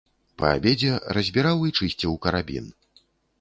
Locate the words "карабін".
2.25-2.73